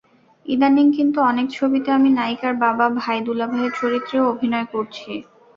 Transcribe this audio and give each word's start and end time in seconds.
ইদানীং 0.45 0.87
কিন্তু 0.97 1.19
অনেক 1.23 1.47
ছবিতে 1.51 1.89
আমি 1.91 2.09
নায়িকার 2.11 2.53
বাবা, 2.63 2.85
ভাই, 2.99 3.17
দুলাভাইয়ের 3.27 3.73
চরিত্রেও 3.75 4.29
অভিনয় 4.33 4.67
করছি। 4.73 5.11